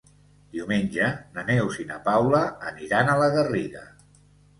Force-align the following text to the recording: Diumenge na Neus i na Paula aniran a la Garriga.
Diumenge 0.53 1.09
na 1.35 1.43
Neus 1.49 1.77
i 1.83 1.85
na 1.89 1.97
Paula 2.07 2.39
aniran 2.71 3.13
a 3.13 3.19
la 3.21 3.29
Garriga. 3.37 3.85